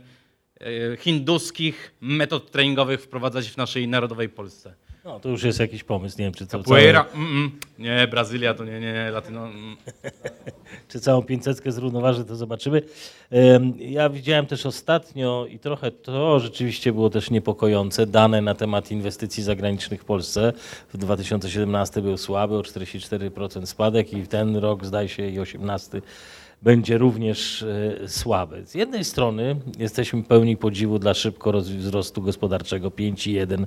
[0.97, 4.73] hinduskich metod treningowych wprowadzać w naszej narodowej Polsce.
[5.05, 7.51] No, to już jest jakiś pomysł, nie wiem, czy to Capoeira, mm, mm.
[7.79, 9.45] nie, Brazylia to nie, nie, Latyno.
[9.45, 9.75] Mm.
[10.89, 12.81] czy całą 500 zrównoważy, to zobaczymy.
[13.77, 19.43] Ja widziałem też ostatnio i trochę to rzeczywiście było też niepokojące, dane na temat inwestycji
[19.43, 20.53] zagranicznych w Polsce.
[20.93, 26.01] W 2017 był słaby, o 44% spadek i ten rok zdaje się i 18
[26.61, 28.65] będzie również e, słaby.
[28.65, 33.65] Z jednej strony jesteśmy pełni podziwu dla szybko wzrostu gospodarczego 5,1 e,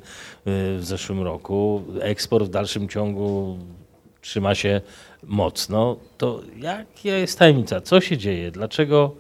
[0.79, 1.83] w zeszłym roku.
[2.01, 3.59] Eksport w dalszym ciągu
[4.21, 4.81] trzyma się
[5.27, 7.81] mocno, to jaka jest tajemnica?
[7.81, 8.51] Co się dzieje?
[8.51, 9.15] Dlaczego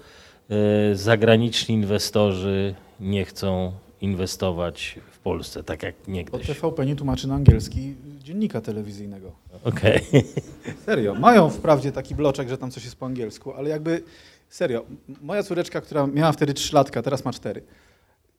[0.50, 6.46] e, zagraniczni inwestorzy nie chcą inwestować Polsce, tak jak Bo niegdyś?
[6.46, 9.32] TVP nie tłumaczy na angielski dziennika telewizyjnego.
[9.64, 10.00] Okej.
[10.86, 11.14] Serio.
[11.14, 14.02] Mają wprawdzie taki bloczek, że tam coś jest po angielsku, ale jakby
[14.48, 14.84] serio.
[15.22, 17.62] Moja córeczka, która miała wtedy 3 latka, teraz ma 4,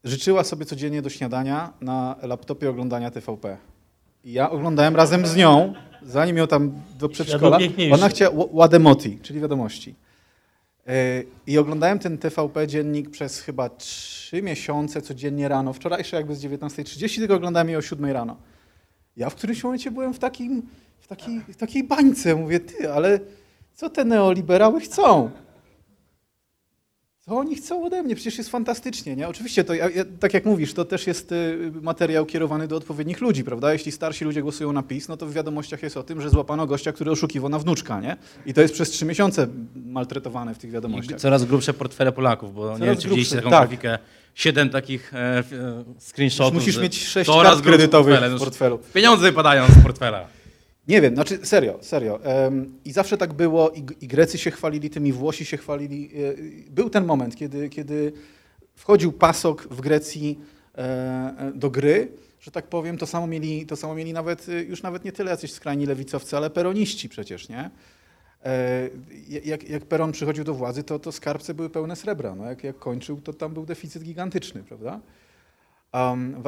[0.03, 3.57] życzyła sobie codziennie do śniadania na laptopie oglądania TVP.
[4.23, 7.57] I ja oglądałem razem z nią, zanim ją tam do przedszkola.
[7.93, 9.95] Ona chciała Łademoti, czyli wiadomości.
[10.87, 15.73] E, I oglądałem ten TVP dziennik przez chyba 3 miesiące codziennie rano.
[15.73, 18.37] Wczorajsze jakby z 19.30, tylko oglądałem je o 7 rano.
[19.17, 20.61] Ja w którymś momencie byłem w, takim,
[20.99, 21.07] w,
[21.53, 22.35] w takiej bańce.
[22.35, 23.19] Mówię, ty, ale
[23.73, 25.31] co te neoliberały chcą?
[27.29, 28.15] Co oni chcą ode mnie?
[28.15, 29.27] Przecież jest fantastycznie, nie?
[29.27, 29.87] Oczywiście, to ja,
[30.19, 33.73] tak jak mówisz, to też jest y, materiał kierowany do odpowiednich ludzi, prawda?
[33.73, 36.67] Jeśli starsi ludzie głosują na PiS, no to w wiadomościach jest o tym, że złapano
[36.67, 38.17] gościa, który oszukiwał na wnuczka, nie?
[38.45, 39.47] I to jest przez trzy miesiące
[39.85, 41.19] maltretowane w tych I wiadomościach.
[41.19, 43.59] coraz grubsze portfele Polaków, bo nie wiem, czy widzieliście taką tak.
[43.59, 43.99] grafikę.
[44.35, 45.43] Siedem takich e, e,
[45.99, 46.53] screenshotów.
[46.53, 48.37] Musisz mieć sześć coraz kart kredytowych portfele.
[48.37, 48.79] w portfelu.
[48.93, 50.27] Pieniądze wypadają z portfela.
[50.87, 52.19] Nie wiem, znaczy serio, serio.
[52.85, 53.71] I zawsze tak było,
[54.01, 56.09] i, Grecy się chwalili tym, i Włosi się chwalili.
[56.67, 58.13] E, Był ten moment, kiedy, kiedy
[58.75, 60.39] wchodził pasok w Grecji
[60.77, 64.83] e, e, do gry, że tak powiem, to samo mieli, to samo mieli nawet, już
[64.83, 67.69] nawet nie tyle jacyś skrajni lewicowcy, ale peroniści przecież, nie?
[69.45, 72.35] Jak, jak Peron przychodził do władzy, to, to skarbce były pełne srebra.
[72.35, 74.99] No jak, jak kończył, to tam był deficyt gigantyczny, prawda?
[75.95, 76.43] Um,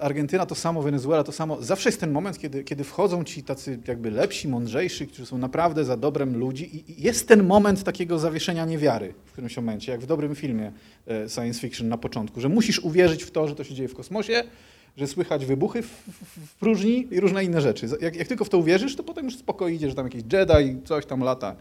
[0.00, 1.62] Argentyna to samo, Wenezuela to samo.
[1.62, 5.84] Zawsze jest ten moment, kiedy, kiedy wchodzą ci tacy jakby lepsi, mądrzejsi, którzy są naprawdę
[5.84, 10.06] za dobrem ludzi i jest ten moment takiego zawieszenia niewiary w którymś momencie, jak w
[10.06, 10.72] dobrym filmie
[11.06, 13.94] e, science fiction na początku, że musisz uwierzyć w to, że to się dzieje w
[13.94, 14.44] kosmosie,
[14.96, 17.86] że słychać wybuchy w, w, w próżni i różne inne rzeczy.
[18.00, 20.82] Jak, jak tylko w to uwierzysz, to potem już spokojnie idzie, że tam jakiś Jedi,
[20.84, 21.56] coś tam lata.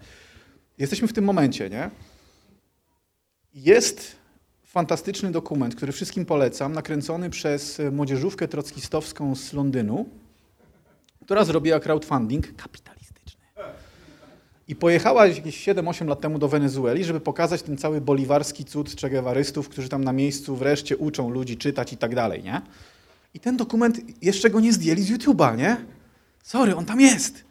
[0.77, 1.89] Jesteśmy w tym momencie, nie?
[3.53, 4.22] Jest
[4.73, 10.09] fantastyczny dokument, który wszystkim polecam, nakręcony przez e, młodzieżówkę trockistowską z Londynu,
[11.25, 13.41] która zrobiła crowdfunding kapitalistyczny.
[14.67, 19.69] I pojechała jakieś 7-8 lat temu do Wenezueli, żeby pokazać ten cały boliwarski cud czegewarystów,
[19.69, 22.61] którzy tam na miejscu wreszcie uczą ludzi czytać i tak dalej, nie?
[23.33, 25.77] I ten dokument, jeszcze go nie zdjęli z YouTube'a, nie?
[26.43, 27.43] Sorry, on tam jest.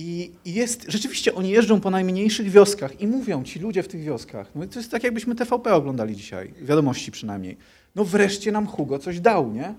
[0.00, 4.50] I, jest, rzeczywiście oni jeżdżą po najmniejszych wioskach i mówią ci ludzie w tych wioskach,
[4.54, 7.56] no to jest tak jakbyśmy TVP oglądali dzisiaj, wiadomości przynajmniej.
[7.94, 9.74] No wreszcie nam Hugo coś dał, nie?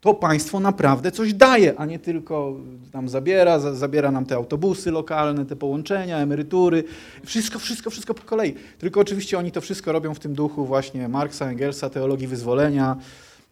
[0.00, 2.56] To państwo naprawdę coś daje, a nie tylko
[2.92, 6.84] nam zabiera, za, zabiera nam te autobusy lokalne, te połączenia, emerytury,
[7.24, 8.54] wszystko, wszystko, wszystko po kolei.
[8.78, 12.96] Tylko oczywiście oni to wszystko robią w tym duchu właśnie Marksa, Engelsa, teologii wyzwolenia,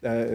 [0.02, 0.28] e, e,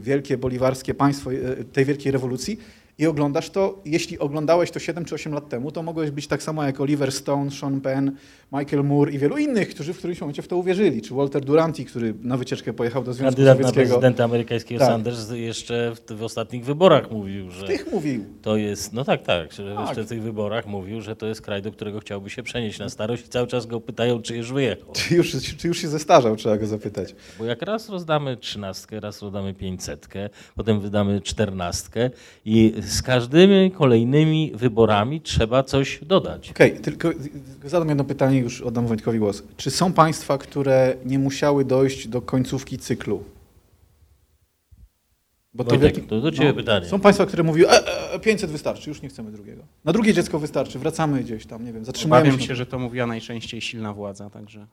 [0.00, 2.60] wielkie boliwarskie państwo e, tej wielkiej rewolucji.
[3.00, 6.42] I oglądasz to, jeśli oglądałeś to 7 czy 8 lat temu, to mogłeś być tak
[6.42, 8.10] samo jak Oliver Stone, Sean Penn,
[8.52, 11.84] Michael Moore i wielu innych, którzy w którymś momencie w to uwierzyli, czy Walter Duranty,
[11.84, 13.88] który na wycieczkę pojechał do Związku Kandydat na Sowieckiego.
[13.88, 14.88] prezydenta amerykańskiego Tak.
[14.88, 18.24] Sanders jeszcze w, w ostatnich wyborach mówił, że Tych mówił.
[18.42, 19.86] to jest, no tak, tak, że Tak.
[19.88, 22.88] jeszcze w tych wyborach mówił, że to jest kraj, do którego chciałby się przenieść na
[22.88, 24.92] starość i cały czas go pytają, czy już wyjechał.
[24.92, 27.14] Czy już, czy już się zestarzał, trzeba go zapytać.
[27.38, 32.10] Bo jak raz rozdamy trzynastkę, raz rozdamy pięćsetkę, potem wydamy czternastkę
[32.44, 36.50] i z każdymi kolejnymi wyborami trzeba coś dodać.
[36.50, 37.10] Okej, tylko
[37.64, 39.42] zadam jedno pytanie, już oddam Wojtkowi głos.
[39.56, 43.24] Czy są państwa, które nie musiały dojść do końcówki cyklu?
[45.54, 46.86] Bo Wojtek, w jakim- to do ciebie pytanie.
[46.86, 49.62] Są państwa, które mówiły, e, e, 500 wystarczy, już nie chcemy drugiego.
[49.84, 52.46] Na drugie dziecko wystarczy, wracamy gdzieś tam, nie wiem, zatrzymujemy Obawiam się.
[52.46, 54.66] się, że to mówiła najczęściej silna władza, także...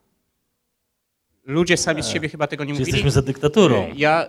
[1.46, 2.88] Ludzie sami z siebie chyba tego nie mówili.
[2.90, 3.76] jesteśmy za dyktaturą?
[3.76, 4.28] E, Ja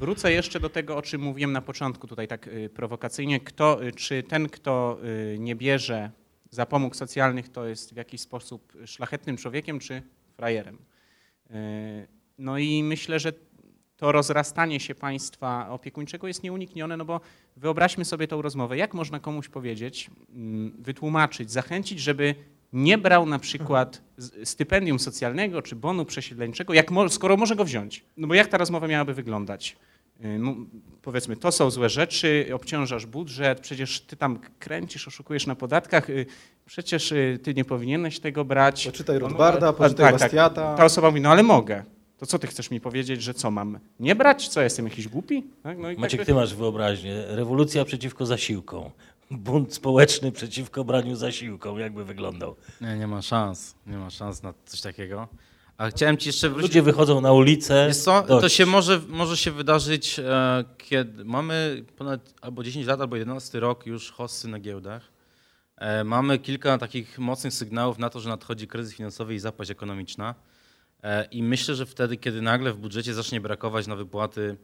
[0.00, 3.40] wrócę jeszcze do tego, o czym mówiłem na początku, tutaj tak y, prowokacyjnie.
[3.40, 4.98] Kto, y, czy ten, kto
[5.34, 6.10] y, nie bierze
[6.50, 10.78] zapomóg socjalnych, to jest w jakiś sposób szlachetnym człowiekiem, czy frajerem?
[12.38, 13.32] No i myślę, że
[13.96, 17.20] to rozrastanie się państwa opiekuńczego jest nieuniknione, no bo
[17.56, 18.76] wyobraźmy sobie tą rozmowę.
[18.76, 22.34] Jak można komuś powiedzieć, mm, wytłumaczyć, zachęcić, żeby
[22.72, 24.02] nie brał na przykład
[24.44, 28.04] stypendium socjalnego czy bonu przesiedleńczego, jak skoro może go wziąć?
[28.16, 29.76] No bo jak ta rozmowa miałaby wyglądać?
[30.24, 30.54] Y, no,
[31.02, 36.26] Powiedzmy, to są złe rzeczy, obciążasz budżet, przecież ty tam kręcisz, oszukujesz na podatkach, y,
[36.66, 38.86] przecież y, ty nie powinieneś tego brać.
[38.86, 40.20] Poczytaj No, Rothbarda, no, poczytaj tak, tak.
[40.20, 40.74] Bastiata.
[40.74, 41.84] Ta osoba mówi, no ale mogę.
[42.18, 44.48] To co ty chcesz mi powiedzieć, że co mam nie brać?
[44.48, 45.44] Co, jestem jakiś głupi?
[45.62, 45.78] Tak?
[45.78, 47.24] No i Maciek, tak, ty masz wyobraźnię.
[47.28, 48.90] Rewolucja przeciwko zasiłkom.
[49.30, 51.78] Bunt społeczny przeciwko braniu zasiłkom.
[51.78, 52.56] Jakby wyglądał?
[52.80, 55.28] Nie, nie ma szans, nie ma szans na coś takiego.
[55.80, 56.70] A chciałem ci jeszcze wrócić...
[56.70, 57.90] Ludzie wychodzą na ulicę.
[58.26, 63.60] To się może, może się wydarzyć, e, kiedy mamy ponad albo 10 lat, albo 11
[63.60, 65.02] rok już hossy na giełdach.
[65.76, 70.34] E, mamy kilka takich mocnych sygnałów na to, że nadchodzi kryzys finansowy i zapaść ekonomiczna.
[71.02, 74.56] E, I myślę, że wtedy, kiedy nagle w budżecie zacznie brakować na wypłaty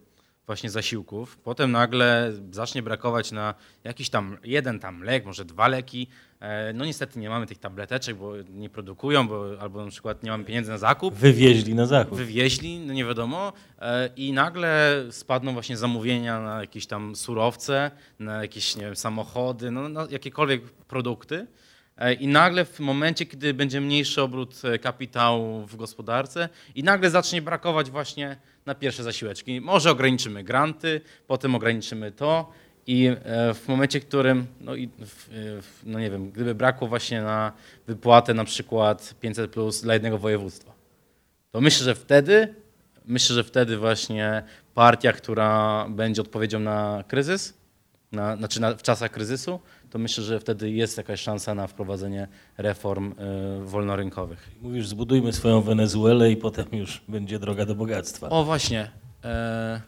[0.47, 3.55] właśnie zasiłków, potem nagle zacznie brakować na
[3.85, 6.07] jakiś tam jeden tam lek, może dwa leki.
[6.41, 10.31] E, No niestety nie mamy tych tableteczek, bo nie produkują, bo, albo na przykład nie
[10.31, 12.19] mamy pieniędzy na zakup Wywieźli na zachód.
[12.19, 18.43] wywieźli, no nie wiadomo, e, i nagle spadną właśnie zamówienia na jakieś tam surowce, na
[18.43, 21.47] jakieś nie wiem, samochody, no, na jakiekolwiek produkty.
[21.99, 27.11] E, I nagle w momencie, kiedy będzie mniejszy obrót e, kapitału w gospodarce i nagle
[27.11, 29.61] zacznie brakować właśnie na pierwsze zasiłeczki.
[29.61, 32.53] Może ograniczymy granty, potem ograniczymy to
[32.87, 34.89] i e, w momencie, w którym, no i
[35.85, 37.53] no nie wiem, gdyby brakło właśnie na
[37.87, 40.73] wypłatę na przykład 500 plus dla jednego województwa,
[41.51, 42.55] to myślę, że wtedy,
[43.05, 44.43] myślę, że wtedy właśnie
[44.75, 47.55] partia, która będzie odpowiedzią na kryzys,
[48.17, 52.29] na, znaczy na, w czasach kryzysu, to myślę, że wtedy jest jakaś szansa na wprowadzenie
[52.59, 54.51] reform y, wolnorynkowych.
[54.63, 58.29] Mówisz, zbudujmy swoją Wenezuelę i potem już będzie droga do bogactwa.
[58.29, 58.91] O właśnie,
[59.25, 59.81] e,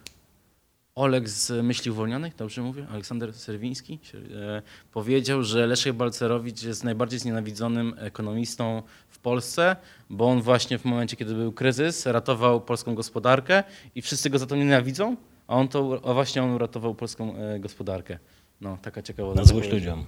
[0.99, 2.87] Oleg z Myśli Uwolnionych, dobrze mówię?
[2.91, 4.61] Aleksander Serwiński e,
[4.91, 9.75] powiedział, że Leszek Balcerowicz jest najbardziej znienawidzonym ekonomistą w Polsce,
[10.09, 13.63] bo on właśnie w momencie, kiedy był kryzys, ratował polską gospodarkę
[13.95, 15.15] i wszyscy go za to nienawidzą,
[15.49, 18.19] a on to, a właśnie on uratował polską e, gospodarkę.
[18.61, 20.05] No, taka ciekawa Na złość ludziom.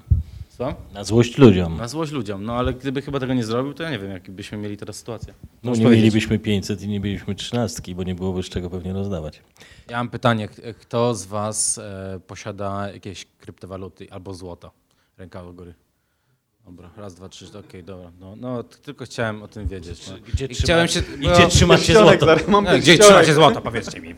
[0.49, 0.73] Co?
[0.93, 1.77] Na złość ludziom.
[1.77, 2.43] Na złość ludziom.
[2.43, 4.95] No ale gdyby chyba tego nie zrobił, to ja nie wiem, jak byśmy mieli teraz
[4.95, 5.33] sytuację.
[5.41, 6.03] No, Możesz nie powiedzieć.
[6.03, 9.41] mielibyśmy 500 i nie mielibyśmy 13, bo nie byłoby z czego pewnie rozdawać.
[9.89, 10.47] Ja mam pytanie,
[10.79, 14.71] kto z Was e, posiada jakieś kryptowaluty albo złoto?
[15.17, 15.73] Ręka do góry.
[16.65, 18.11] Dobra, raz, dwa, trzy, okej, dobra.
[18.19, 20.07] No, no, tylko chciałem o tym wiedzieć.
[20.07, 20.13] No.
[20.33, 22.25] Gdzie, trzyma, chciałem się- I gdzie trzymacie złoto?
[22.25, 24.15] zaraz, Mam No, gdzie trzymacie złoto, powiedzcie mi.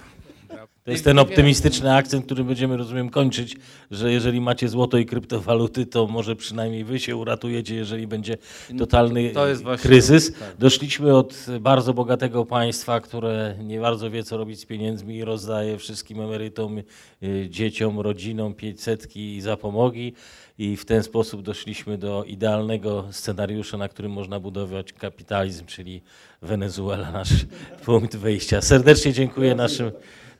[0.83, 3.57] To jest ten optymistyczny akcent, który będziemy, rozumiem, kończyć,
[3.91, 8.37] że jeżeli macie złoto i kryptowaluty, to może przynajmniej wy się uratujecie, jeżeli będzie
[8.77, 10.33] totalny To właśnie- kryzys.
[10.39, 10.57] tak.
[10.59, 15.77] Doszliśmy od bardzo bogatego państwa, które nie bardzo wie, co robić z pieniędzmi i rozdaje
[15.77, 16.77] wszystkim emerytom,
[17.23, 20.13] y, dzieciom, rodzinom 500 i zapomogi.
[20.57, 26.01] I w ten sposób doszliśmy do idealnego scenariusza, na którym można budować kapitalizm, czyli
[26.41, 27.29] Wenezuela, nasz
[27.85, 28.61] punkt wyjścia.
[28.61, 29.91] Serdecznie dziękuję naszym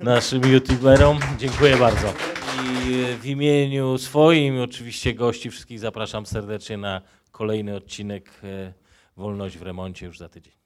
[0.04, 1.20] naszym youtuberom.
[1.38, 2.14] Dziękuję bardzo.
[2.86, 7.02] I w imieniu swoim, oczywiście gości, wszystkich zapraszam serdecznie na
[7.32, 8.74] kolejny odcinek e,
[9.18, 10.63] Wolność w remoncie już za tydzień.